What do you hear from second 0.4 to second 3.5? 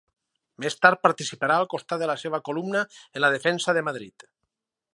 Més tard participarà al costat de la seva columna en la